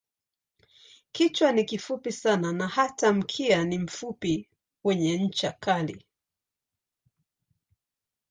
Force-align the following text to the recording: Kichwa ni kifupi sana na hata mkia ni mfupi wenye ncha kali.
Kichwa 1.11 1.51
ni 1.51 1.63
kifupi 1.65 2.11
sana 2.11 2.51
na 2.51 2.67
hata 2.67 3.13
mkia 3.13 3.63
ni 3.65 3.77
mfupi 3.77 4.49
wenye 4.83 5.17
ncha 5.17 5.51
kali. 5.51 6.05